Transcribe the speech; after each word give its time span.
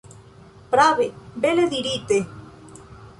Prave, 0.71 1.11
bele 1.35 1.67
dirite! 1.69 2.17